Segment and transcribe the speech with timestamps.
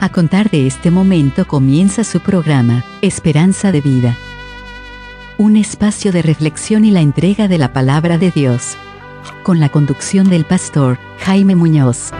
[0.00, 4.16] A contar de este momento comienza su programa, Esperanza de Vida.
[5.38, 8.78] Un espacio de reflexión y la entrega de la palabra de Dios.
[9.42, 12.12] Con la conducción del pastor Jaime Muñoz.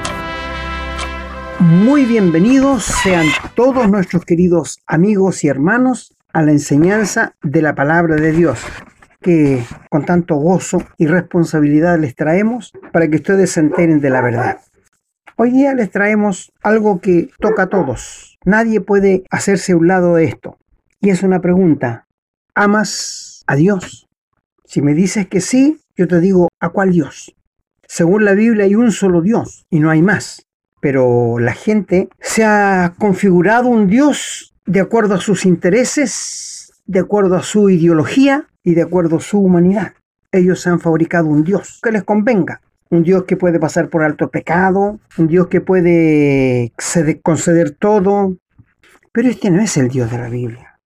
[1.61, 8.17] Muy bienvenidos sean todos nuestros queridos amigos y hermanos a la enseñanza de la palabra
[8.17, 8.59] de Dios
[9.21, 14.21] que con tanto gozo y responsabilidad les traemos para que ustedes se enteren de la
[14.21, 14.59] verdad.
[15.41, 18.41] Hoy día les traemos algo que toca a todos.
[18.45, 20.59] Nadie puede hacerse un lado de esto.
[21.01, 22.09] Y es una pregunta.
[22.57, 24.09] ¿Amas a Dios?
[24.65, 27.37] Si me dices que sí, yo te digo, ¿a cuál Dios?
[27.87, 30.45] Según la Biblia hay un solo Dios y no hay más.
[30.81, 37.37] Pero la gente se ha configurado un Dios de acuerdo a sus intereses, de acuerdo
[37.37, 39.93] a su ideología y de acuerdo a su humanidad.
[40.33, 44.03] Ellos se han fabricado un Dios que les convenga un Dios que puede pasar por
[44.03, 46.73] alto pecado, un Dios que puede
[47.23, 48.37] conceder todo.
[49.13, 50.79] Pero este no es el Dios de la Biblia.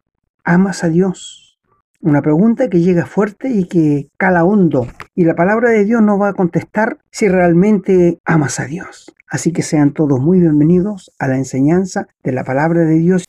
[0.44, 1.58] ¿Amas a Dios?
[2.00, 4.88] Una pregunta que llega fuerte y que cala hondo.
[5.14, 9.14] Y la palabra de Dios no va a contestar si realmente amas a Dios.
[9.28, 13.24] Así que sean todos muy bienvenidos a la enseñanza de la palabra de Dios.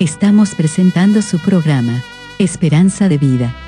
[0.00, 2.02] Estamos presentando su programa,
[2.38, 3.67] Esperanza de Vida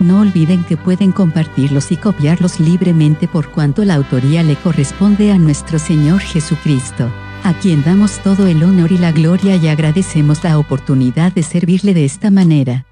[0.00, 5.36] No olviden que pueden compartirlos y copiarlos libremente por cuanto la autoría le corresponde a
[5.36, 7.12] nuestro Señor Jesucristo,
[7.44, 11.92] a quien damos todo el honor y la gloria y agradecemos la oportunidad de servirle
[11.92, 12.86] de esta manera.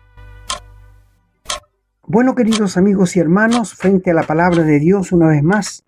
[2.06, 5.84] Bueno, queridos amigos y hermanos, frente a la palabra de Dios una vez más,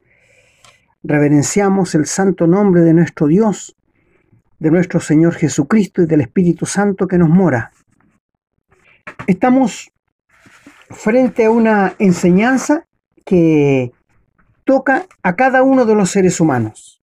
[1.03, 3.77] reverenciamos el santo nombre de nuestro Dios,
[4.59, 7.73] de nuestro Señor Jesucristo y del Espíritu Santo que nos mora.
[9.27, 9.93] Estamos
[10.91, 12.85] frente a una enseñanza
[13.25, 13.93] que
[14.65, 17.01] toca a cada uno de los seres humanos.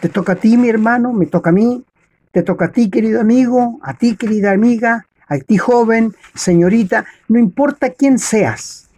[0.00, 1.84] Te toca a ti, mi hermano, me toca a mí,
[2.32, 7.38] te toca a ti, querido amigo, a ti, querida amiga, a ti, joven, señorita, no
[7.38, 8.88] importa quién seas.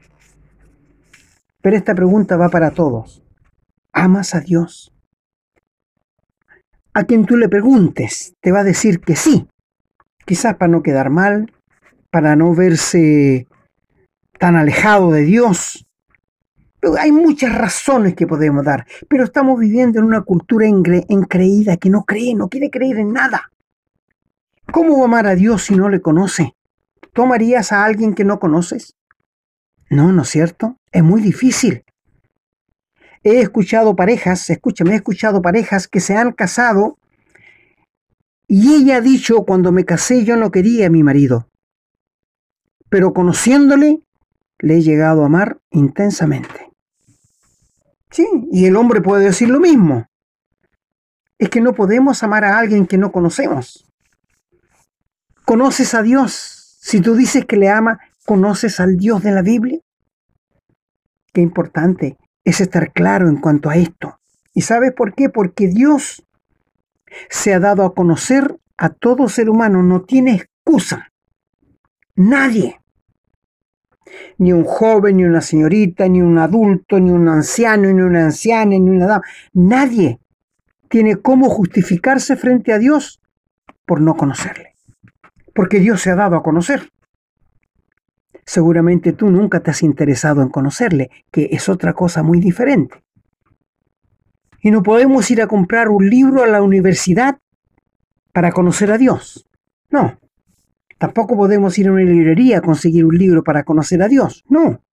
[1.60, 3.22] Pero esta pregunta va para todos.
[3.92, 4.92] ¿Amas a Dios?
[6.94, 9.46] A quien tú le preguntes, te va a decir que sí.
[10.24, 11.52] Quizás para no quedar mal,
[12.10, 13.46] para no verse
[14.42, 15.86] tan alejado de Dios.
[16.98, 22.02] Hay muchas razones que podemos dar, pero estamos viviendo en una cultura encreída que no
[22.02, 23.52] cree, no quiere creer en nada.
[24.72, 26.56] ¿Cómo va amar a Dios si no le conoce?
[27.12, 28.96] ¿Tomarías a alguien que no conoces?
[29.90, 30.76] No, ¿no es cierto?
[30.90, 31.84] Es muy difícil.
[33.22, 36.98] He escuchado parejas, escúchame, he escuchado parejas que se han casado
[38.48, 41.48] y ella ha dicho, cuando me casé yo no quería a mi marido,
[42.88, 44.02] pero conociéndole
[44.62, 46.70] le he llegado a amar intensamente.
[48.10, 50.06] Sí, y el hombre puede decir lo mismo.
[51.38, 53.90] Es que no podemos amar a alguien que no conocemos.
[55.44, 56.78] ¿Conoces a Dios?
[56.80, 59.80] Si tú dices que le ama, ¿conoces al Dios de la Biblia?
[61.32, 64.20] Qué importante es estar claro en cuanto a esto.
[64.54, 65.28] ¿Y sabes por qué?
[65.28, 66.24] Porque Dios
[67.30, 71.08] se ha dado a conocer a todo ser humano, no tiene excusa.
[72.14, 72.81] Nadie
[74.38, 78.70] ni un joven, ni una señorita, ni un adulto, ni un anciano, ni una anciana,
[78.70, 79.24] ni una dama.
[79.52, 80.18] Nadie
[80.88, 83.20] tiene cómo justificarse frente a Dios
[83.86, 84.74] por no conocerle.
[85.54, 86.90] Porque Dios se ha dado a conocer.
[88.44, 93.02] Seguramente tú nunca te has interesado en conocerle, que es otra cosa muy diferente.
[94.60, 97.38] Y no podemos ir a comprar un libro a la universidad
[98.32, 99.48] para conocer a Dios.
[99.90, 100.18] No,
[101.02, 104.44] Tampoco podemos ir a una librería a conseguir un libro para conocer a Dios.
[104.48, 104.84] No.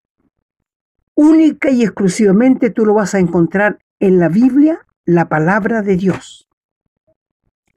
[1.13, 6.50] Única y exclusivamente tú lo vas a encontrar en la Biblia, la palabra de Dios.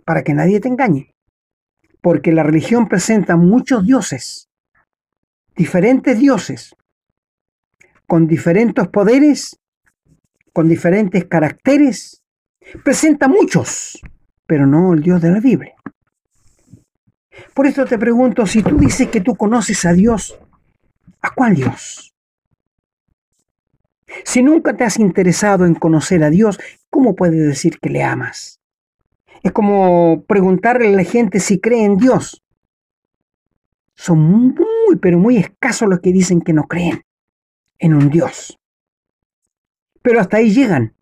[0.07, 1.15] Para que nadie te engañe.
[2.01, 4.49] Porque la religión presenta muchos dioses,
[5.55, 6.75] diferentes dioses,
[8.07, 9.61] con diferentes poderes,
[10.55, 12.23] con diferentes caracteres.
[12.83, 14.01] Presenta muchos,
[14.47, 15.75] pero no el Dios de la Biblia.
[17.55, 20.39] Por eso te pregunto, si tú dices que tú conoces a Dios,
[21.21, 22.15] ¿a cuál Dios?
[24.25, 28.61] Si nunca te has interesado en conocer a Dios, ¿cómo puedes decir que le amas?
[29.43, 32.43] Es como preguntarle a la gente si cree en Dios.
[33.95, 37.03] Son muy, pero muy escasos los que dicen que no creen
[37.79, 38.59] en un Dios.
[40.03, 40.95] Pero hasta ahí llegan.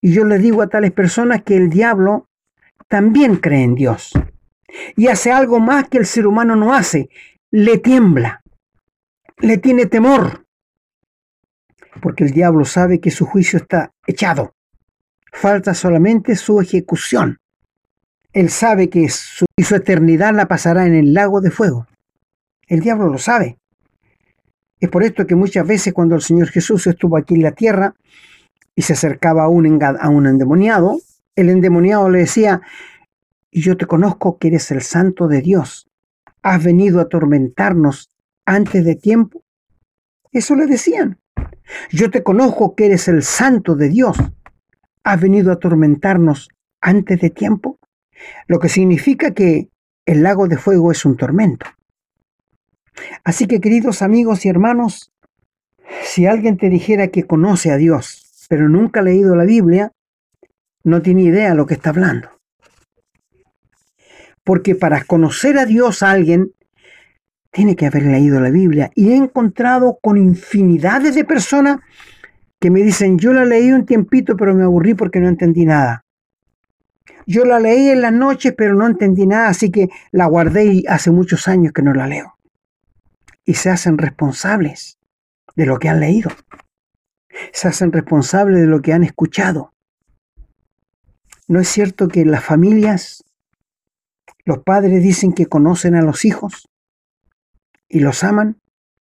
[0.00, 2.28] Y yo le digo a tales personas que el diablo
[2.88, 4.12] también cree en Dios.
[4.96, 7.08] Y hace algo más que el ser humano no hace.
[7.50, 8.42] Le tiembla.
[9.38, 10.46] Le tiene temor.
[12.00, 14.54] Porque el diablo sabe que su juicio está echado.
[15.32, 17.38] Falta solamente su ejecución.
[18.32, 21.86] Él sabe que su, su eternidad la pasará en el lago de fuego.
[22.66, 23.58] El diablo lo sabe.
[24.80, 27.94] Es por esto que muchas veces cuando el Señor Jesús estuvo aquí en la tierra
[28.74, 30.98] y se acercaba a un, a un endemoniado,
[31.36, 32.62] el endemoniado le decía,
[33.60, 35.86] yo te conozco que eres el santo de Dios.
[36.42, 38.10] ¿Has venido a atormentarnos
[38.46, 39.44] antes de tiempo?
[40.32, 41.18] Eso le decían.
[41.90, 44.16] Yo te conozco que eres el santo de Dios.
[45.04, 46.48] ¿Has venido a atormentarnos
[46.80, 47.78] antes de tiempo?
[48.46, 49.68] Lo que significa que
[50.06, 51.66] el lago de fuego es un tormento.
[53.24, 55.12] Así que queridos amigos y hermanos,
[56.02, 59.92] si alguien te dijera que conoce a Dios, pero nunca ha leído la Biblia,
[60.84, 62.41] no tiene idea de lo que está hablando.
[64.44, 66.52] Porque para conocer a Dios a alguien,
[67.50, 68.90] tiene que haber leído la Biblia.
[68.94, 71.80] Y he encontrado con infinidades de personas
[72.58, 76.04] que me dicen, yo la leí un tiempito, pero me aburrí porque no entendí nada.
[77.26, 80.84] Yo la leí en las noches, pero no entendí nada, así que la guardé y
[80.88, 82.36] hace muchos años que no la leo
[83.44, 84.98] y se hacen responsables
[85.56, 86.30] de lo que han leído.
[87.52, 89.72] Se hacen responsables de lo que han escuchado.
[91.48, 93.24] ¿No es cierto que las familias
[94.44, 96.68] los padres dicen que conocen a los hijos
[97.88, 98.58] y los aman?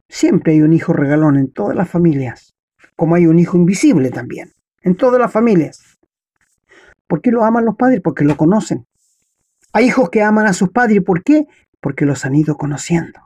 [0.09, 2.55] Siempre hay un hijo regalón en todas las familias,
[2.97, 4.53] como hay un hijo invisible también,
[4.83, 5.99] en todas las familias.
[7.07, 8.01] ¿Por qué lo aman los padres?
[8.03, 8.87] Porque lo conocen.
[9.73, 11.03] Hay hijos que aman a sus padres.
[11.03, 11.47] ¿Por qué?
[11.81, 13.21] Porque los han ido conociendo.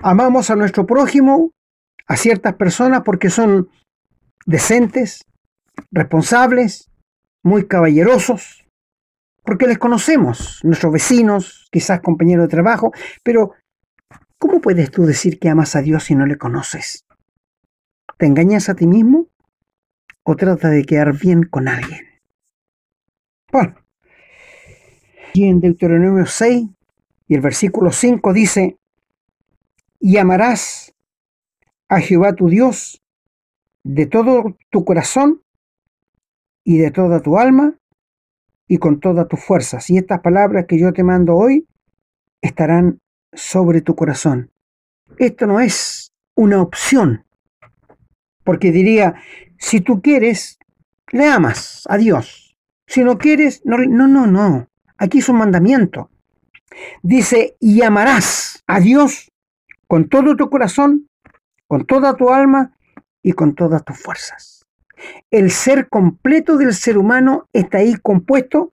[0.00, 1.52] Amamos a nuestro prójimo,
[2.06, 3.68] a ciertas personas porque son
[4.44, 5.24] decentes,
[5.90, 6.90] responsables,
[7.42, 8.65] muy caballerosos,
[9.46, 13.52] porque les conocemos, nuestros vecinos, quizás compañeros de trabajo, pero
[14.38, 17.06] ¿cómo puedes tú decir que amas a Dios si no le conoces?
[18.18, 19.28] ¿Te engañas a ti mismo
[20.24, 22.04] o trata de quedar bien con alguien?
[23.52, 23.76] Bueno,
[25.32, 26.68] y en Deuteronomio 6
[27.28, 28.78] y el versículo 5 dice,
[30.00, 30.92] y amarás
[31.88, 33.00] a Jehová tu Dios
[33.84, 35.42] de todo tu corazón
[36.64, 37.78] y de toda tu alma
[38.68, 39.88] y con todas tus fuerzas.
[39.90, 41.66] Y estas palabras que yo te mando hoy
[42.40, 43.00] estarán
[43.32, 44.50] sobre tu corazón.
[45.18, 47.24] Esto no es una opción,
[48.44, 49.14] porque diría,
[49.58, 50.58] si tú quieres,
[51.12, 52.56] le amas a Dios.
[52.86, 54.68] Si no quieres, no, no, no, no.
[54.98, 56.10] Aquí es un mandamiento.
[57.02, 59.32] Dice, y amarás a Dios
[59.86, 61.08] con todo tu corazón,
[61.66, 62.76] con toda tu alma
[63.22, 64.55] y con todas tus fuerzas.
[65.30, 68.72] El ser completo del ser humano está ahí compuesto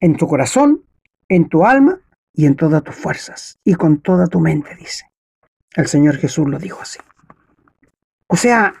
[0.00, 0.84] en tu corazón,
[1.28, 2.00] en tu alma
[2.32, 5.06] y en todas tus fuerzas y con toda tu mente, dice.
[5.74, 6.98] El Señor Jesús lo dijo así.
[8.26, 8.74] O sea,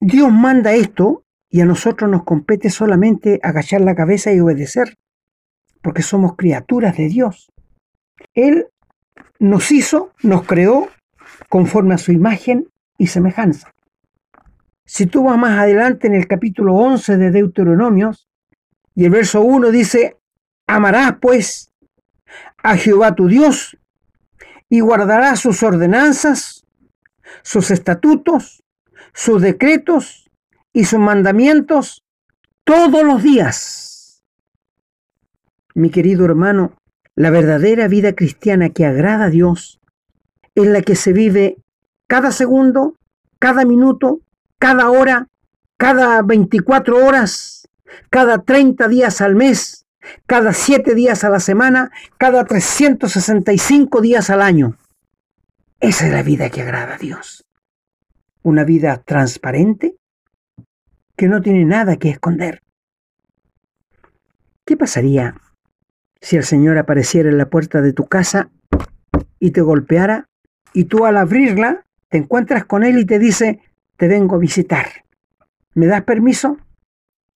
[0.00, 4.94] Dios manda esto y a nosotros nos compete solamente agachar la cabeza y obedecer,
[5.82, 7.52] porque somos criaturas de Dios.
[8.34, 8.68] Él
[9.38, 10.88] nos hizo, nos creó
[11.48, 12.68] conforme a su imagen
[12.98, 13.70] y semejanza.
[14.86, 18.28] Si tú vas más adelante en el capítulo 11 de Deuteronomios,
[18.94, 20.16] y el verso 1 dice,
[20.68, 21.72] amarás pues
[22.62, 23.76] a Jehová tu Dios
[24.68, 26.64] y guardarás sus ordenanzas,
[27.42, 28.62] sus estatutos,
[29.12, 30.30] sus decretos
[30.72, 32.04] y sus mandamientos
[32.62, 34.22] todos los días.
[35.74, 36.74] Mi querido hermano,
[37.16, 39.80] la verdadera vida cristiana que agrada a Dios
[40.54, 41.56] es la que se vive
[42.06, 42.94] cada segundo,
[43.40, 44.20] cada minuto,
[44.58, 45.28] cada hora,
[45.76, 47.68] cada 24 horas,
[48.10, 49.86] cada 30 días al mes,
[50.26, 54.76] cada 7 días a la semana, cada 365 días al año.
[55.80, 57.44] Esa es la vida que agrada a Dios.
[58.42, 59.96] Una vida transparente
[61.16, 62.62] que no tiene nada que esconder.
[64.64, 65.34] ¿Qué pasaría
[66.20, 68.50] si el Señor apareciera en la puerta de tu casa
[69.38, 70.28] y te golpeara,
[70.72, 73.60] y tú al abrirla te encuentras con Él y te dice,
[73.96, 74.86] te vengo a visitar.
[75.74, 76.58] ¿Me das permiso?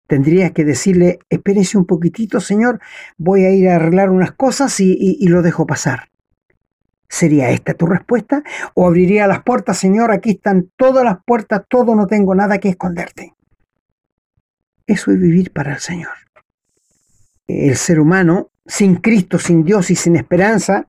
[0.06, 2.80] Tendrías que decirle, espérese un poquitito, Señor,
[3.16, 6.10] voy a ir a arreglar unas cosas y, y lo dejo pasar.
[7.08, 8.42] ¿Sería esta tu respuesta?
[8.74, 10.12] ¿O abriría las puertas, Señor?
[10.12, 13.34] Aquí están todas las puertas, todo, no tengo nada que esconderte.
[14.86, 16.14] Eso es vivir para el Señor.
[17.46, 20.88] El ser humano, sin Cristo, sin Dios y sin esperanza,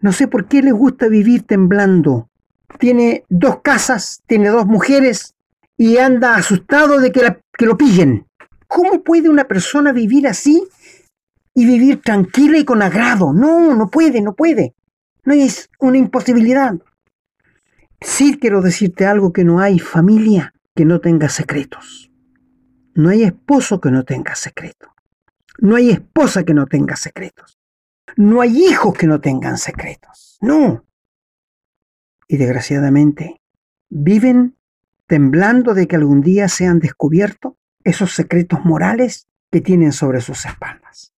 [0.00, 2.28] no sé por qué le gusta vivir temblando.
[2.78, 5.34] Tiene dos casas, tiene dos mujeres
[5.76, 8.26] y anda asustado de que, que lo pillen.
[8.66, 10.66] ¿Cómo puede una persona vivir así
[11.54, 13.32] y vivir tranquila y con agrado?
[13.32, 14.74] No, no puede, no puede.
[15.24, 16.74] No es una imposibilidad.
[18.00, 22.10] Sí quiero decirte algo, que no hay familia que no tenga secretos.
[22.94, 24.90] No hay esposo que no tenga secretos.
[25.58, 27.58] No hay esposa que no tenga secretos.
[28.16, 30.38] No hay hijos que no tengan secretos.
[30.40, 30.84] No.
[32.32, 33.42] Y desgraciadamente
[33.90, 34.56] viven
[35.06, 41.12] temblando de que algún día sean descubiertos esos secretos morales que tienen sobre sus espaldas.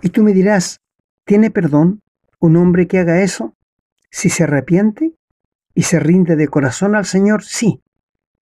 [0.00, 0.80] Y tú me dirás,
[1.26, 2.00] ¿tiene perdón
[2.38, 3.58] un hombre que haga eso?
[4.10, 5.12] Si se arrepiente
[5.74, 7.82] y se rinde de corazón al Señor, sí.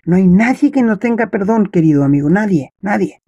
[0.05, 3.21] No hay nadie que no tenga perdón, querido amigo, nadie, nadie.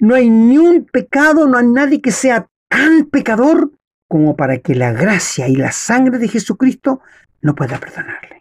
[0.00, 3.72] No hay ni un pecado, no hay nadie que sea tan pecador
[4.08, 7.00] como para que la gracia y la sangre de Jesucristo
[7.40, 8.40] no pueda perdonarle.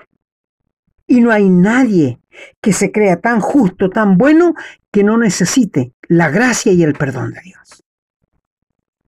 [1.08, 2.20] Y no hay nadie
[2.62, 4.56] que se crea tan justo, tan bueno,
[4.92, 7.84] que no necesite la gracia y el perdón de Dios.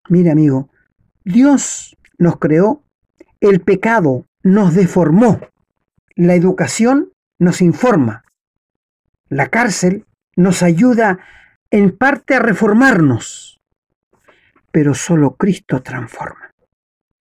[0.09, 0.69] Mira, amigo,
[1.23, 2.83] Dios nos creó,
[3.41, 5.41] el pecado nos deformó,
[6.15, 8.23] la educación nos informa,
[9.29, 11.19] la cárcel nos ayuda
[11.69, 13.59] en parte a reformarnos,
[14.71, 16.46] pero solo Cristo transforma,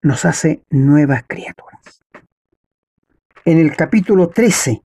[0.06, 2.00] nos hace nuevas criaturas.
[3.44, 4.82] En el capítulo 13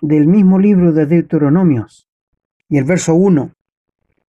[0.00, 2.08] del mismo libro de Deuteronomios
[2.70, 3.52] y el verso 1,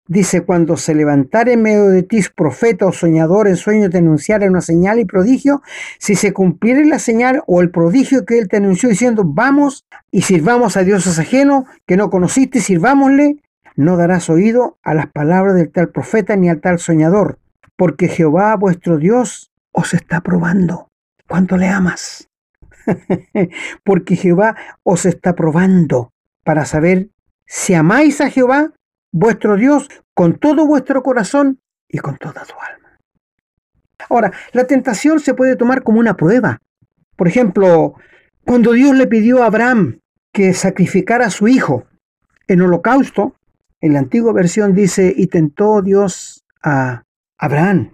[0.07, 4.47] dice, cuando se levantare en medio de ti profeta o soñador en sueño te anunciara
[4.47, 5.61] una señal y prodigio,
[5.97, 10.23] si se cumpliere la señal o el prodigio que él te anunció diciendo, vamos y
[10.23, 13.37] sirvamos a dioses ajenos que no conociste, sirvámosle,
[13.77, 17.39] no darás oído a las palabras del tal profeta ni al tal soñador,
[17.77, 20.89] porque Jehová vuestro Dios os está probando.
[21.27, 22.29] ¿Cuánto le amas?
[23.84, 26.13] porque Jehová os está probando
[26.44, 27.10] para saber
[27.46, 28.72] si amáis a Jehová,
[29.12, 33.00] vuestro Dios, con todo vuestro corazón y con toda tu alma.
[34.10, 36.62] Ahora, la tentación se puede tomar como una prueba.
[37.15, 37.96] Por ejemplo,
[38.46, 40.00] cuando Dios le pidió a Abraham
[40.32, 41.86] que sacrificara a su hijo
[42.48, 43.36] en holocausto,
[43.82, 47.03] en la antigua versión dice, y tentó Dios a
[47.38, 47.91] Abraham,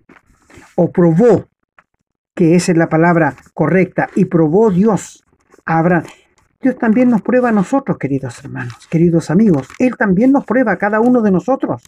[0.76, 1.51] o probó,
[2.36, 5.24] que esa es la palabra correcta, y probó Dios
[5.66, 6.06] a Abraham.
[6.62, 9.68] Dios también nos prueba a nosotros, queridos hermanos, queridos amigos.
[9.80, 11.82] Él también nos prueba a cada uno de nosotros.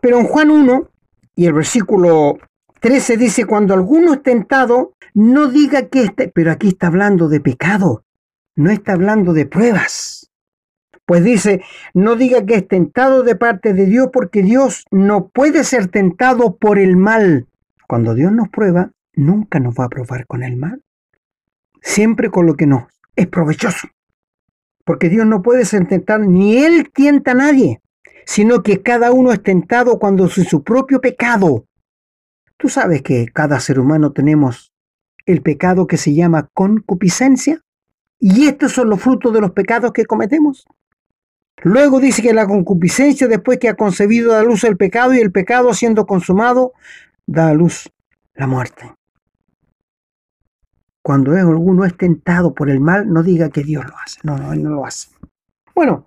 [0.00, 0.88] Pero en Juan 1
[1.36, 2.38] y el versículo
[2.80, 7.40] 13 dice, cuando alguno es tentado, no diga que esté, pero aquí está hablando de
[7.40, 8.04] pecado,
[8.56, 10.30] no está hablando de pruebas.
[11.04, 15.64] Pues dice, no diga que es tentado de parte de Dios porque Dios no puede
[15.64, 17.48] ser tentado por el mal.
[17.88, 20.82] Cuando Dios nos prueba, nunca nos va a probar con el mal.
[21.82, 22.84] Siempre con lo que nos
[23.16, 23.88] es provechoso.
[24.84, 25.86] Porque Dios no puede ser
[26.20, 27.80] ni Él tienta a nadie,
[28.24, 31.64] sino que cada uno es tentado cuando es su propio pecado.
[32.56, 34.72] Tú sabes que cada ser humano tenemos
[35.26, 37.60] el pecado que se llama concupiscencia,
[38.18, 40.66] y estos son los frutos de los pecados que cometemos.
[41.62, 45.32] Luego dice que la concupiscencia, después que ha concebido, da luz el pecado y el
[45.32, 46.72] pecado siendo consumado,
[47.26, 47.90] da a luz
[48.34, 48.99] la muerte.
[51.02, 54.20] Cuando alguno es tentado por el mal, no diga que Dios lo hace.
[54.22, 55.08] No, no, Él no lo hace.
[55.74, 56.06] Bueno,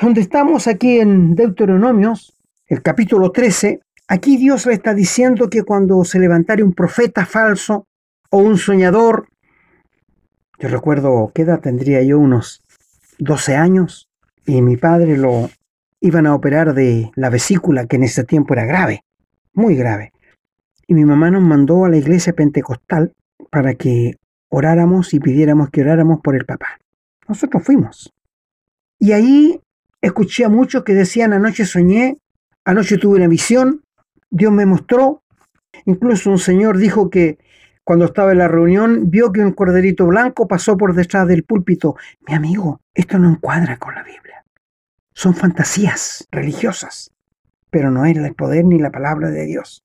[0.00, 6.04] donde estamos aquí en Deuteronomios, el capítulo 13, aquí Dios le está diciendo que cuando
[6.04, 7.86] se levantare un profeta falso
[8.30, 9.28] o un soñador,
[10.58, 12.18] yo recuerdo, ¿qué edad tendría yo?
[12.18, 12.62] Unos
[13.18, 14.08] 12 años
[14.46, 15.48] y mi padre lo
[16.00, 19.04] iban a operar de la vesícula, que en ese tiempo era grave,
[19.52, 20.12] muy grave.
[20.86, 23.12] Y mi mamá nos mandó a la iglesia pentecostal
[23.52, 24.16] para que
[24.48, 26.78] oráramos y pidiéramos que oráramos por el papá.
[27.28, 28.10] Nosotros fuimos.
[28.98, 29.60] Y ahí
[30.00, 32.16] escuché a muchos que decían, anoche soñé,
[32.64, 33.82] anoche tuve una visión,
[34.30, 35.22] Dios me mostró.
[35.84, 37.38] Incluso un señor dijo que
[37.84, 41.96] cuando estaba en la reunión vio que un corderito blanco pasó por detrás del púlpito.
[42.26, 44.46] Mi amigo, esto no encuadra con la Biblia.
[45.12, 47.10] Son fantasías religiosas,
[47.68, 49.82] pero no era el poder ni la palabra de Dios.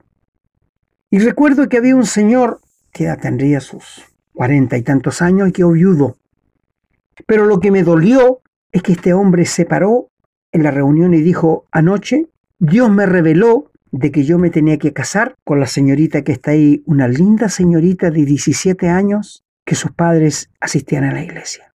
[1.09, 2.61] Y recuerdo que había un señor
[3.05, 6.17] ya tendría sus cuarenta y tantos años y que viudo.
[7.25, 10.09] Pero lo que me dolió es que este hombre se paró
[10.51, 12.27] en la reunión y dijo, anoche
[12.59, 16.51] Dios me reveló de que yo me tenía que casar con la señorita que está
[16.51, 21.73] ahí, una linda señorita de 17 años que sus padres asistían a la iglesia.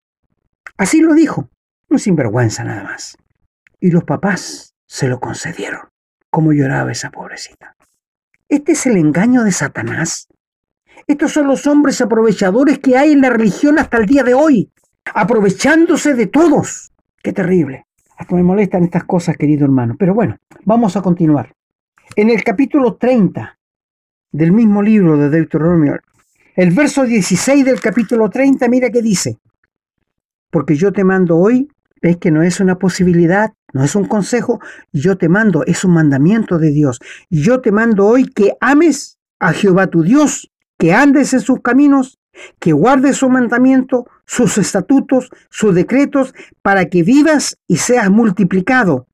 [0.76, 1.48] Así lo dijo,
[1.88, 3.16] un sinvergüenza nada más.
[3.80, 5.88] y los papás se lo concedieron.
[6.30, 7.74] ¿Cómo lloraba esa pobrecita?
[8.48, 10.28] Este es el engaño de Satanás.
[11.06, 14.70] Estos son los hombres aprovechadores que hay en la religión hasta el día de hoy,
[15.14, 16.92] aprovechándose de todos.
[17.22, 17.86] Qué terrible.
[18.16, 19.96] Hasta me molestan estas cosas, querido hermano.
[19.98, 21.52] Pero bueno, vamos a continuar.
[22.14, 23.58] En el capítulo 30
[24.30, 25.98] del mismo libro de Deuteronomio,
[26.54, 29.38] el verso 16 del capítulo 30, mira qué dice.
[30.50, 31.68] Porque yo te mando hoy,
[32.02, 34.60] ves que no es una posibilidad, no es un consejo,
[34.92, 37.00] yo te mando, es un mandamiento de Dios.
[37.30, 40.51] Yo te mando hoy que ames a Jehová tu Dios,
[40.82, 42.18] que andes en sus caminos,
[42.58, 49.06] que guardes su mandamiento, sus estatutos, sus decretos, para que vivas y seas multiplicado.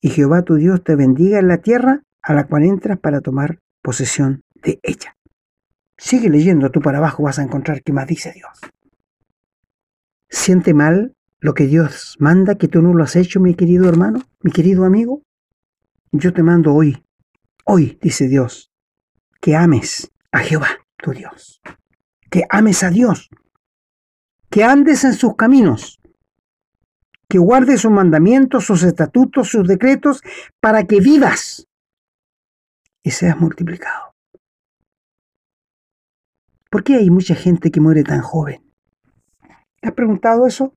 [0.00, 3.60] Y Jehová tu Dios te bendiga en la tierra a la cual entras para tomar
[3.80, 5.16] posesión de ella.
[5.96, 8.58] Sigue leyendo tú para abajo, vas a encontrar qué más dice Dios.
[10.28, 14.20] ¿Siente mal lo que Dios manda que tú no lo has hecho, mi querido hermano,
[14.40, 15.22] mi querido amigo?
[16.10, 17.04] Yo te mando hoy,
[17.64, 18.72] hoy, dice Dios,
[19.40, 21.60] que ames a Jehová, tu Dios,
[22.30, 23.28] que ames a Dios,
[24.50, 26.00] que andes en sus caminos,
[27.28, 30.22] que guardes sus mandamientos, sus estatutos, sus decretos,
[30.60, 31.68] para que vivas
[33.02, 34.14] y seas multiplicado.
[36.70, 38.64] ¿Por qué hay mucha gente que muere tan joven?
[39.80, 40.74] ¿Te has preguntado eso?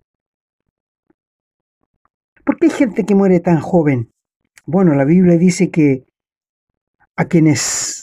[2.44, 4.12] ¿Por qué hay gente que muere tan joven?
[4.66, 6.06] Bueno, la Biblia dice que
[7.16, 7.97] a quienes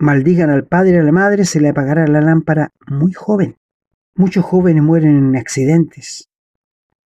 [0.00, 3.56] maldigan al padre y a la madre se le apagará la lámpara muy joven.
[4.14, 6.28] Muchos jóvenes mueren en accidentes.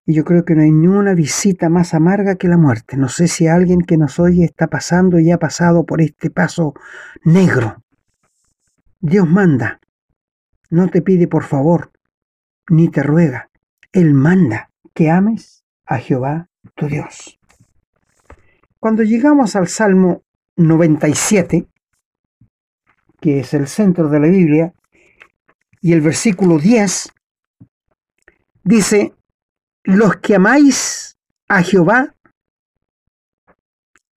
[0.07, 2.97] Y yo creo que no hay ni una visita más amarga que la muerte.
[2.97, 6.75] No sé si alguien que nos oye está pasando y ha pasado por este paso
[7.25, 7.83] negro.
[9.01, 9.81] Dios manda
[10.75, 11.93] no te pide por favor,
[12.69, 13.49] ni te ruega.
[13.93, 17.39] Él manda que ames a Jehová tu Dios.
[18.81, 20.25] Cuando llegamos al Salmo
[20.57, 21.69] 97,
[23.25, 24.75] que es el centro de la Biblia,
[25.81, 27.11] y el versículo 10,
[28.65, 29.15] dice,
[29.83, 31.17] los que amáis
[31.49, 32.15] a Jehová,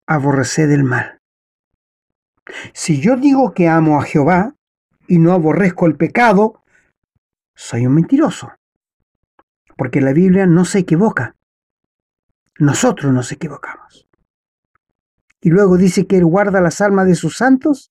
[0.07, 1.21] aborreced el mal.
[2.73, 4.55] Si yo digo que amo a Jehová,
[5.07, 6.61] y no aborrezco el pecado,
[7.55, 8.51] soy un mentiroso.
[9.77, 11.37] Porque la Biblia no se equivoca.
[12.59, 14.09] Nosotros nos equivocamos.
[15.39, 17.89] Y luego dice que Él guarda las almas de sus santos,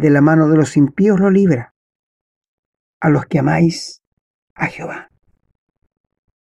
[0.00, 1.74] de la mano de los impíos lo libra,
[3.00, 4.02] a los que amáis
[4.54, 5.10] a Jehová.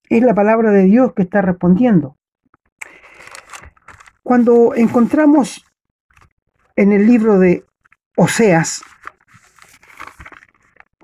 [0.10, 2.18] Es la palabra de Dios que está respondiendo.
[4.22, 5.66] Cuando encontramos
[6.76, 7.66] en el libro de
[8.16, 8.84] Oseas,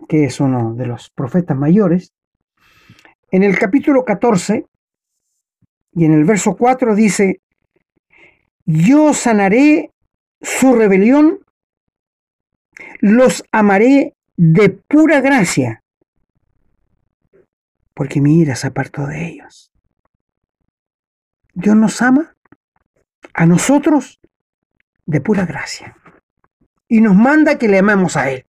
[0.07, 2.13] que es uno de los profetas mayores,
[3.31, 4.67] en el capítulo 14
[5.93, 7.41] y en el verso 4 dice,
[8.63, 9.89] yo sanaré
[10.39, 11.42] su rebelión,
[12.99, 15.83] los amaré de pura gracia,
[17.93, 19.71] porque mi ira se apartó de ellos.
[21.53, 22.35] Dios nos ama
[23.33, 24.19] a nosotros
[25.05, 25.95] de pura gracia
[26.87, 28.45] y nos manda que le amemos a Él.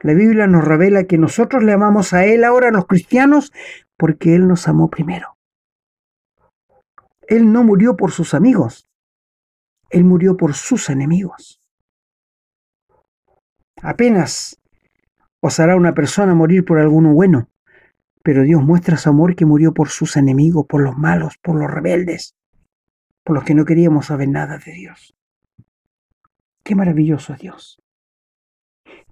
[0.00, 3.52] La Biblia nos revela que nosotros le amamos a Él ahora, los cristianos,
[3.96, 5.36] porque Él nos amó primero.
[7.26, 8.88] Él no murió por sus amigos,
[9.90, 11.57] Él murió por sus enemigos.
[13.82, 14.60] Apenas
[15.40, 17.48] osará una persona morir por alguno bueno,
[18.22, 21.70] pero Dios muestra su amor que murió por sus enemigos, por los malos, por los
[21.70, 22.34] rebeldes,
[23.24, 25.14] por los que no queríamos saber nada de Dios.
[26.62, 27.82] Qué maravilloso es Dios.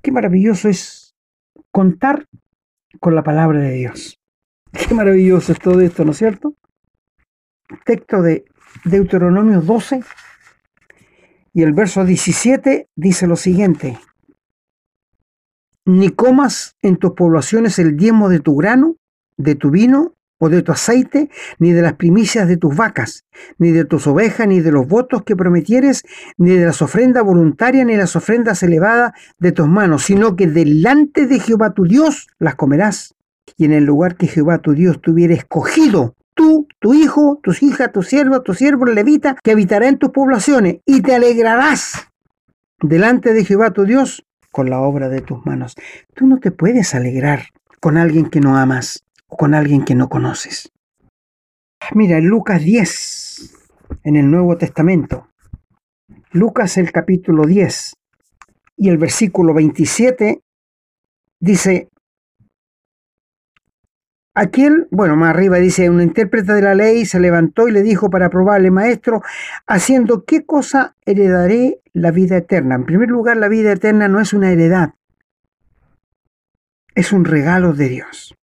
[0.02, 1.16] Qué maravilloso es
[1.70, 2.28] contar
[3.00, 4.20] con la palabra de Dios.
[4.72, 6.54] Qué maravilloso es todo esto, ¿no es cierto?
[7.84, 8.44] Texto de
[8.84, 10.02] Deuteronomio 12
[11.54, 13.98] y el verso 17 dice lo siguiente.
[15.86, 18.96] Ni comas en tus poblaciones el diezmo de tu grano,
[19.38, 23.24] de tu vino o de tu aceite, ni de las primicias de tus vacas,
[23.58, 26.02] ni de tus ovejas, ni de los votos que prometieres,
[26.36, 31.26] ni de las ofrendas voluntarias, ni las ofrendas elevadas de tus manos, sino que delante
[31.26, 33.14] de Jehová tu Dios las comerás.
[33.56, 37.92] Y en el lugar que Jehová tu Dios tuviera escogido, tú, tu hijo, tus hijas,
[37.92, 42.08] tu siervo, tu siervo levita, que habitará en tus poblaciones, y te alegrarás
[42.82, 45.74] delante de Jehová tu Dios con la obra de tus manos.
[46.14, 50.08] Tú no te puedes alegrar con alguien que no amas o con alguien que no
[50.08, 50.72] conoces.
[51.94, 53.54] Mira, en Lucas 10,
[54.04, 55.28] en el Nuevo Testamento,
[56.32, 57.96] Lucas el capítulo 10
[58.78, 60.40] y el versículo 27
[61.38, 61.90] dice,
[64.38, 68.10] Aquel, bueno, más arriba dice, un intérprete de la ley se levantó y le dijo
[68.10, 69.22] para probarle, maestro,
[69.66, 72.74] haciendo qué cosa heredaré la vida eterna.
[72.74, 74.92] En primer lugar, la vida eterna no es una heredad,
[76.94, 78.34] es un regalo de Dios.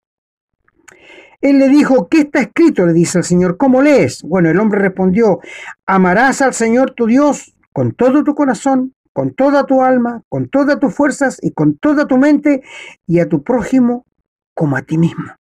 [1.43, 2.87] Él le dijo, ¿qué está escrito?
[2.87, 4.23] Le dice el Señor, ¿cómo lees?
[4.23, 5.41] Bueno, el hombre respondió,
[5.85, 10.81] amarás al Señor tu Dios con todo tu corazón, con toda tu alma, con todas
[10.81, 12.63] tus fuerzas y con toda tu mente,
[13.07, 14.07] y a tu prójimo
[14.55, 15.35] como a ti mismo.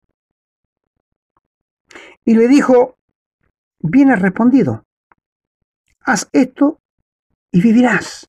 [2.29, 2.95] Y le dijo,
[3.79, 4.85] bien has respondido,
[6.01, 6.79] haz esto
[7.51, 8.27] y vivirás.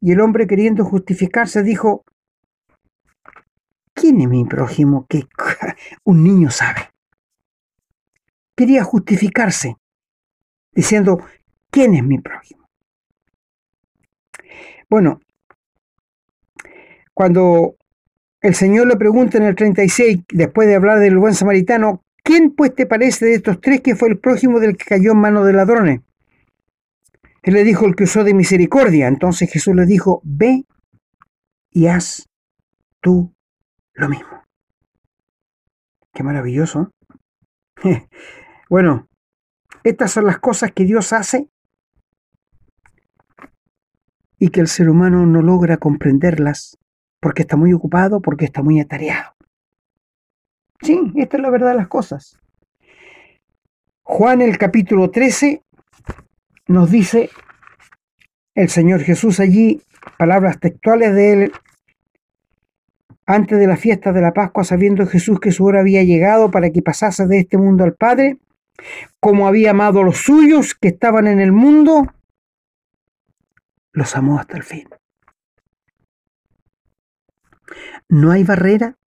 [0.00, 2.04] Y el hombre queriendo justificarse dijo,
[3.94, 5.24] ¿quién es mi prójimo que
[6.04, 6.92] un niño sabe?
[8.56, 9.76] Quería justificarse,
[10.70, 11.18] diciendo,
[11.72, 12.68] ¿quién es mi prójimo?
[14.88, 15.18] Bueno,
[17.12, 17.74] cuando
[18.40, 22.74] el Señor le pregunta en el 36, después de hablar del buen samaritano, ¿quién pues
[22.74, 25.52] te parece de estos tres que fue el prójimo del que cayó en manos de
[25.52, 26.00] ladrones?
[27.42, 29.06] Él le dijo el que usó de misericordia.
[29.06, 30.64] Entonces Jesús le dijo, ve
[31.70, 32.26] y haz
[33.00, 33.32] tú
[33.92, 34.42] lo mismo.
[36.12, 36.90] Qué maravilloso.
[38.70, 39.08] bueno,
[39.82, 41.50] estas son las cosas que Dios hace
[44.38, 46.78] y que el ser humano no logra comprenderlas
[47.20, 49.33] porque está muy ocupado, porque está muy atareado.
[50.84, 52.38] Sí, esta es la verdad de las cosas.
[54.02, 55.62] Juan el capítulo 13
[56.66, 57.30] nos dice
[58.54, 59.80] el Señor Jesús allí,
[60.18, 61.52] palabras textuales de él,
[63.24, 66.68] antes de la fiesta de la Pascua, sabiendo Jesús que su hora había llegado para
[66.68, 68.36] que pasase de este mundo al Padre,
[69.20, 72.12] como había amado a los suyos que estaban en el mundo,
[73.92, 74.86] los amó hasta el fin.
[78.10, 78.98] No hay barrera,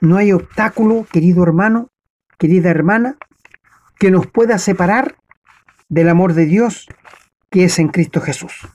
[0.00, 1.90] no hay obstáculo, querido hermano,
[2.38, 3.16] querida hermana,
[3.98, 5.16] que nos pueda separar
[5.88, 6.86] del amor de Dios
[7.50, 8.68] que es en Cristo Jesús.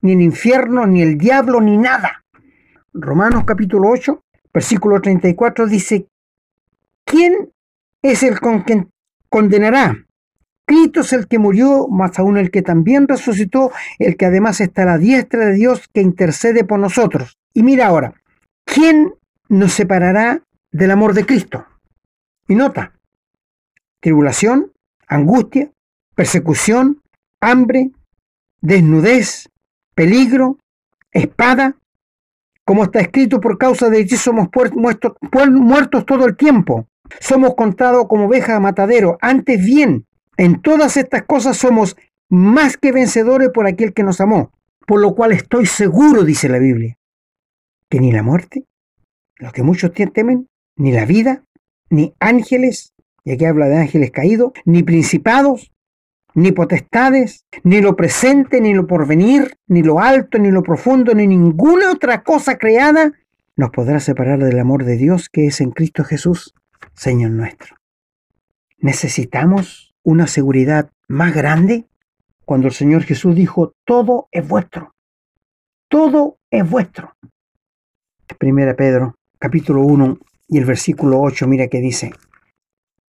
[0.00, 2.24] Ni el infierno, ni el diablo, ni nada.
[2.92, 4.22] Romanos capítulo 8,
[4.54, 6.08] versículo 34 dice,
[7.04, 7.52] ¿quién
[8.02, 8.90] es el con quien
[9.28, 10.06] condenará?
[10.64, 14.82] Cristo es el que murió, más aún el que también resucitó, el que además está
[14.82, 17.38] a la diestra de Dios que intercede por nosotros.
[17.52, 18.14] Y mira ahora,
[18.64, 19.14] ¿quién
[19.48, 21.66] nos separará del amor de Cristo?
[22.48, 22.92] Y nota,
[24.00, 24.72] tribulación,
[25.06, 25.70] angustia,
[26.14, 27.02] persecución,
[27.40, 27.90] hambre,
[28.60, 29.48] desnudez,
[29.94, 30.58] peligro,
[31.12, 31.76] espada,
[32.64, 35.12] como está escrito, por causa de ti somos muertos,
[35.52, 36.88] muertos todo el tiempo.
[37.20, 39.18] Somos contados como ovejas a matadero.
[39.20, 40.04] Antes bien,
[40.36, 41.96] en todas estas cosas somos
[42.28, 44.50] más que vencedores por aquel que nos amó.
[44.84, 46.96] Por lo cual estoy seguro, dice la Biblia,
[47.88, 48.64] que ni la muerte,
[49.38, 51.42] lo que muchos temen, ni la vida,
[51.90, 52.94] ni ángeles,
[53.24, 55.72] y aquí habla de ángeles caídos, ni principados,
[56.34, 61.26] ni potestades, ni lo presente, ni lo porvenir, ni lo alto, ni lo profundo, ni
[61.26, 63.12] ninguna otra cosa creada
[63.56, 66.54] nos podrá separar del amor de Dios que es en Cristo Jesús,
[66.92, 67.76] Señor nuestro.
[68.78, 71.86] Necesitamos una seguridad más grande
[72.44, 74.94] cuando el Señor Jesús dijo, todo es vuestro,
[75.88, 77.14] todo es vuestro.
[78.38, 80.18] Primera Pedro, capítulo 1
[80.48, 82.12] y el versículo 8, mira que dice,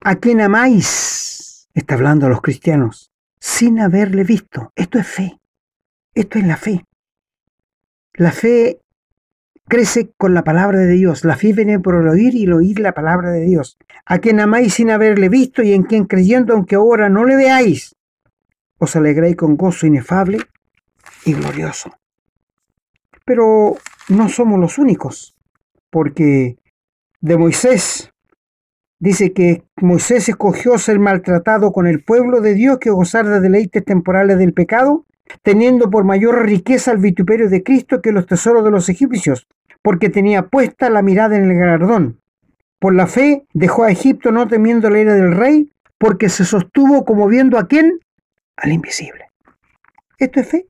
[0.02, 1.70] ¿a quién amáis?
[1.74, 4.72] Está hablando a los cristianos sin haberle visto.
[4.76, 5.40] Esto es fe.
[6.13, 6.84] Esto es la fe.
[8.13, 8.82] La fe
[9.68, 11.24] crece con la palabra de Dios.
[11.24, 13.78] La fe viene por el oír y el oír la palabra de Dios.
[14.06, 17.96] A quien amáis sin haberle visto y en quien creyendo aunque ahora no le veáis,
[18.80, 20.40] os alegréis con gozo inefable
[21.26, 21.98] y glorioso.
[23.24, 23.78] Pero
[24.10, 25.37] no somos los únicos,
[25.89, 26.58] porque
[27.21, 28.12] de Moisés
[29.00, 33.86] Dice que Moisés escogió ser maltratado con el pueblo de Dios que gozar de deleites
[33.86, 35.06] temporales del pecado,
[35.43, 39.47] teniendo por mayor riqueza el vituperio de Cristo que los tesoros de los egipcios,
[39.84, 42.21] porque tenía puesta la mirada en el galardón.
[42.80, 47.06] Por la fe dejó a Egipto no temiendo la ira del rey, porque se sostuvo
[47.06, 48.00] como viendo a quién?
[48.56, 49.26] Al invisible.
[50.17, 50.67] ¿Esto es fe?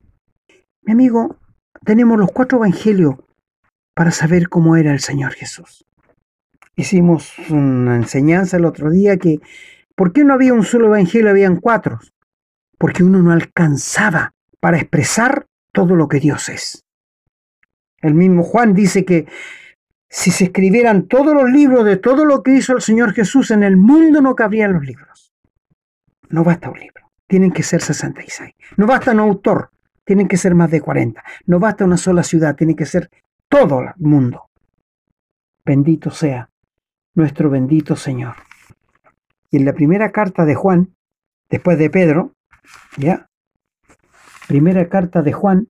[0.82, 1.36] Mi amigo,
[1.84, 3.14] tenemos los cuatro evangelios
[3.98, 5.84] para saber cómo era el Señor Jesús.
[6.76, 9.40] Hicimos una enseñanza el otro día que,
[9.96, 11.28] ¿por qué no había un solo evangelio?
[11.28, 11.98] Habían cuatro.
[12.78, 16.84] Porque uno no alcanzaba para expresar todo lo que Dios es.
[18.00, 19.26] El mismo Juan dice que
[20.08, 23.64] si se escribieran todos los libros de todo lo que hizo el Señor Jesús en
[23.64, 25.34] el mundo, no cabrían los libros.
[26.28, 28.54] No basta un libro, tienen que ser 66.
[28.76, 29.70] No basta un autor,
[30.04, 31.20] tienen que ser más de 40.
[31.46, 33.10] No basta una sola ciudad, tiene que ser
[33.48, 34.50] todo el mundo.
[35.64, 36.50] Bendito sea
[37.14, 38.36] nuestro bendito Señor.
[39.50, 40.94] Y en la primera carta de Juan,
[41.48, 42.34] después de Pedro,
[42.96, 43.28] ya,
[44.46, 45.68] primera carta de Juan,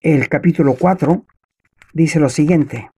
[0.00, 1.24] el capítulo 4,
[1.94, 2.90] dice lo siguiente.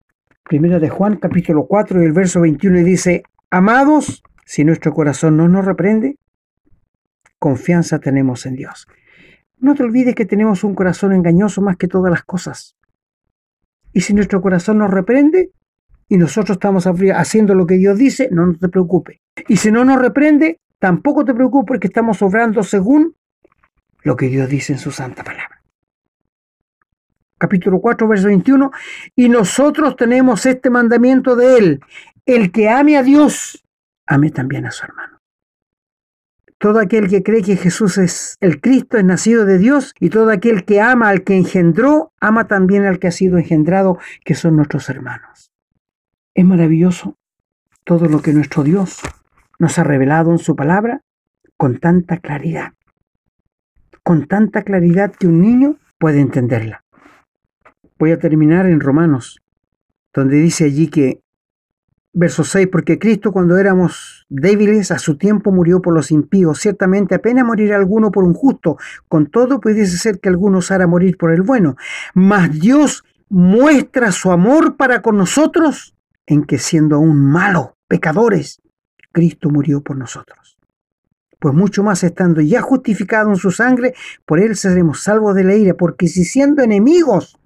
[0.44, 5.48] Primera de Juan, capítulo 4, y el verso 21 dice, Amados, si nuestro corazón no
[5.48, 6.18] nos reprende,
[7.40, 8.88] confianza tenemos en Dios.
[9.58, 12.76] No te olvides que tenemos un corazón engañoso más que todas las cosas.
[13.94, 15.52] Y si nuestro corazón nos reprende
[16.10, 19.20] y nosotros estamos haciendo lo que Dios dice, no, te preocupes.
[19.48, 23.16] Y si no nos reprende, tampoco te preocupes porque estamos obrando según
[24.04, 25.62] lo que Dios dice en su santa palabra.
[27.38, 28.72] Capítulo 4, verso 21.
[29.16, 31.80] Y nosotros tenemos este mandamiento de Él.
[32.26, 33.64] El que ame a Dios,
[34.06, 35.13] ame también a su hermano.
[36.64, 40.32] Todo aquel que cree que Jesús es el Cristo, es nacido de Dios, y todo
[40.32, 44.56] aquel que ama al que engendró, ama también al que ha sido engendrado, que son
[44.56, 45.52] nuestros hermanos.
[46.34, 47.18] Es maravilloso
[47.84, 49.02] todo lo que nuestro Dios
[49.60, 51.02] nos ha revelado en su palabra
[51.58, 52.72] con tanta claridad,
[54.02, 56.86] con tanta claridad que un niño puede entenderla.
[58.00, 59.42] Voy a terminar en Romanos,
[60.14, 61.23] donde dice allí que
[62.16, 66.60] Verso 6, porque Cristo cuando éramos débiles a su tiempo murió por los impíos.
[66.60, 68.78] Ciertamente apenas morirá alguno por un justo.
[69.08, 71.76] Con todo pudiese ser que alguno osara morir por el bueno.
[72.14, 75.96] Mas Dios muestra su amor para con nosotros
[76.28, 78.62] en que siendo aún malos, pecadores,
[79.12, 80.58] Cristo murió por nosotros.
[81.40, 83.96] Pues mucho más estando ya justificado en su sangre,
[84.26, 87.38] por él seremos salvos de la ira, porque si siendo enemigos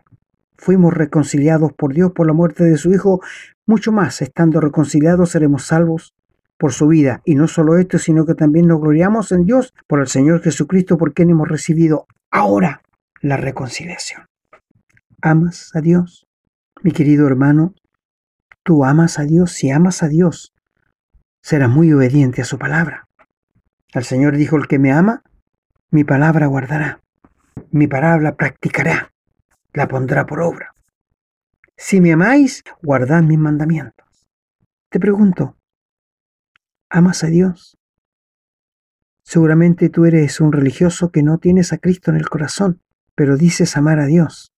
[0.57, 3.21] fuimos reconciliados por Dios por la muerte de su Hijo,
[3.65, 6.13] mucho más, estando reconciliados, seremos salvos
[6.57, 7.21] por su vida.
[7.25, 10.97] Y no solo esto, sino que también nos gloriamos en Dios por el Señor Jesucristo,
[10.97, 12.81] por quien hemos recibido ahora
[13.21, 14.25] la reconciliación.
[15.21, 16.27] ¿Amas a Dios?
[16.81, 17.73] Mi querido hermano,
[18.63, 19.51] tú amas a Dios.
[19.51, 20.53] Si amas a Dios,
[21.41, 23.07] serás muy obediente a su palabra.
[23.93, 25.23] El Señor dijo, el que me ama,
[25.89, 27.01] mi palabra guardará,
[27.71, 29.11] mi palabra practicará,
[29.73, 30.73] la pondrá por obra.
[31.75, 34.27] Si me amáis, guardad mis mandamientos.
[34.89, 35.57] Te pregunto,
[36.89, 37.77] ¿amas a Dios?
[39.23, 42.81] Seguramente tú eres un religioso que no tienes a Cristo en el corazón,
[43.13, 44.53] pero dices amar a Dios.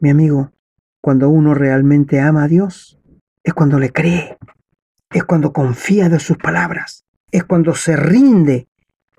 [0.00, 0.52] Mi amigo,
[1.00, 2.98] cuando uno realmente ama a Dios,
[3.42, 4.38] es cuando le cree,
[5.10, 8.68] es cuando confía de sus palabras, es cuando se rinde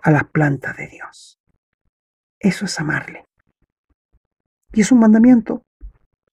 [0.01, 1.39] a las plantas de Dios.
[2.39, 3.25] Eso es amarle.
[4.75, 5.63] Y es un mandamiento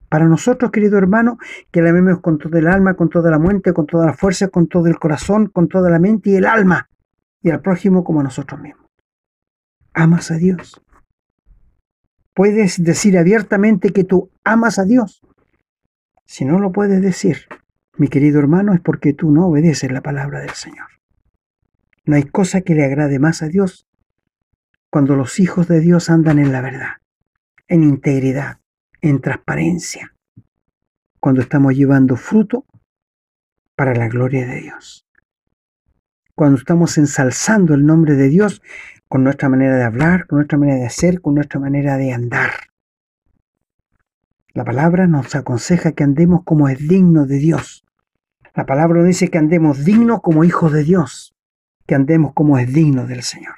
[0.08, 1.38] para nosotros, querido hermano,
[1.70, 4.48] que la amemos con todo el alma, con toda la mente, con toda la fuerza,
[4.48, 6.90] con todo el corazón, con toda la mente y el alma,
[7.40, 8.86] y al prójimo como a nosotros mismos.
[9.94, 10.82] ¿Amas a Dios?
[12.34, 15.22] Puedes decir abiertamente que tú amas a Dios.
[16.26, 17.46] Si no lo puedes decir,
[17.96, 20.88] mi querido hermano, es porque tú no obedeces la palabra del Señor.
[22.04, 23.86] No hay cosa que le agrade más a Dios
[24.90, 27.01] cuando los hijos de Dios andan en la verdad,
[27.68, 28.60] en integridad,
[29.00, 30.12] en transparencia
[31.22, 32.66] cuando estamos llevando fruto
[33.76, 35.06] para la gloria de Dios.
[36.34, 38.60] Cuando estamos ensalzando el nombre de Dios
[39.08, 42.50] con nuestra manera de hablar, con nuestra manera de hacer, con nuestra manera de andar.
[44.52, 47.84] La palabra nos aconseja que andemos como es digno de Dios.
[48.54, 51.36] La palabra dice que andemos dignos como hijos de Dios,
[51.86, 53.54] que andemos como es digno del Señor.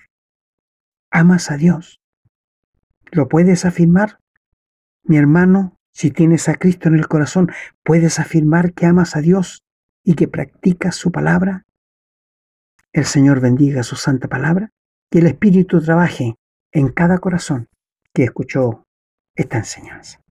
[1.10, 2.02] ¿Amas a Dios?
[3.14, 4.18] ¿Lo puedes afirmar?
[5.04, 7.52] Mi hermano, si tienes a Cristo en el corazón,
[7.84, 9.62] ¿puedes afirmar que amas a Dios
[10.02, 11.62] y que practicas su palabra?
[12.92, 14.72] El Señor bendiga su santa palabra
[15.12, 16.34] y el Espíritu trabaje
[16.72, 17.68] en cada corazón
[18.12, 18.84] que escuchó
[19.36, 20.23] esta enseñanza.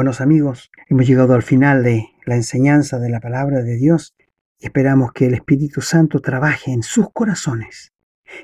[0.00, 4.14] Buenos amigos, hemos llegado al final de la enseñanza de la palabra de Dios
[4.58, 7.92] y esperamos que el Espíritu Santo trabaje en sus corazones,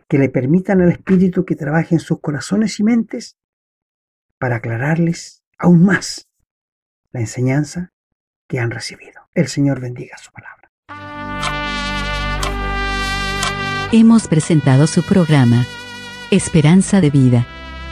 [0.06, 3.38] que le permitan al Espíritu que trabaje en sus corazones y mentes
[4.38, 6.28] para aclararles aún más
[7.10, 7.94] la enseñanza
[8.48, 9.22] que han recibido.
[9.32, 10.70] El Señor bendiga su palabra.
[13.92, 15.64] Hemos presentado su programa,
[16.30, 17.46] Esperanza de Vida